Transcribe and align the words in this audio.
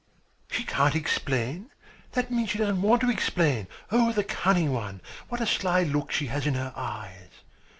"She 0.49 0.63
can't 0.63 0.95
explain! 0.95 1.69
That 2.13 2.31
means 2.31 2.49
she 2.49 2.57
doesn't 2.57 2.81
want 2.81 3.01
to 3.01 3.11
explain. 3.11 3.67
Oh, 3.91 4.11
the 4.11 4.23
cunning 4.23 4.73
one. 4.73 4.99
What 5.29 5.41
a 5.41 5.45
sly 5.45 5.83
look 5.83 6.11
she 6.11 6.25
has 6.25 6.47
in 6.47 6.55
her 6.55 6.73
eyes." 6.75 7.29